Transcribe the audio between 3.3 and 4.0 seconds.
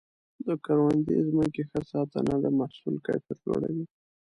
لوړوي.